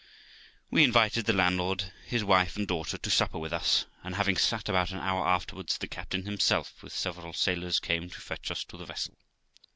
We 0.71 0.83
invited 0.83 1.27
the 1.27 1.33
landlord, 1.33 1.93
his 2.07 2.23
wife, 2.23 2.55
and 2.57 2.67
daughter, 2.67 2.97
to 2.97 3.09
supper 3.11 3.37
with 3.37 3.53
us, 3.53 3.85
and 4.03 4.15
having 4.15 4.35
sat 4.35 4.67
about 4.67 4.89
an 4.89 4.97
hour 4.97 5.27
afterwards, 5.27 5.77
the 5.77 5.87
captain 5.87 6.25
himself, 6.25 6.81
with 6.81 6.91
several 6.91 7.33
sailors, 7.33 7.79
came 7.79 8.09
to 8.09 8.19
fetch 8.19 8.49
us 8.49 8.63
to 8.63 8.77
the 8.77 8.85
vessel. 8.85 9.15